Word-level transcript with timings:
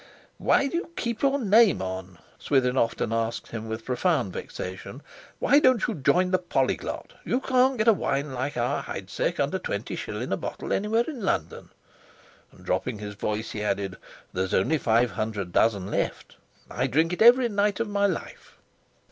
"Why 0.39 0.65
do 0.67 0.75
you 0.77 0.89
keep 0.95 1.21
your 1.21 1.37
name 1.37 1.79
on?" 1.79 2.17
Swithin 2.39 2.75
often 2.75 3.13
asked 3.13 3.49
him 3.49 3.69
with 3.69 3.85
profound 3.85 4.33
vexation. 4.33 5.03
"Why 5.37 5.59
don't 5.59 5.85
you 5.87 5.93
join 5.93 6.31
the 6.31 6.39
'Polyglot'. 6.39 7.13
You 7.23 7.39
can't 7.39 7.77
get 7.77 7.87
a 7.87 7.93
wine 7.93 8.33
like 8.33 8.57
our 8.57 8.81
Heidsieck 8.81 9.39
under 9.39 9.59
twenty 9.59 9.95
shillin' 9.95 10.33
a 10.33 10.37
bottle 10.37 10.73
anywhere 10.73 11.05
in 11.07 11.21
London;" 11.21 11.69
and, 12.51 12.65
dropping 12.65 12.97
his 12.97 13.13
voice, 13.13 13.51
he 13.51 13.61
added: 13.61 13.95
"There's 14.33 14.55
only 14.55 14.79
five 14.79 15.11
hundred 15.11 15.51
dozen 15.51 15.91
left. 15.91 16.35
I 16.67 16.87
drink 16.87 17.13
it 17.13 17.21
every 17.21 17.47
night 17.47 17.79
of 17.79 17.87
my 17.87 18.07
life." 18.07 18.57